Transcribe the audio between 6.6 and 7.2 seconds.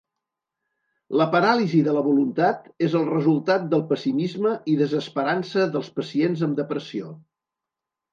depressió.